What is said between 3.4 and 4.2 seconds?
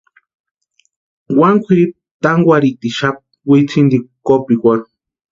witsintikwa